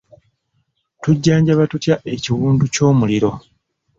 [1.01, 3.31] Tujjanjaba tutya ekiwundu ky'omuliro?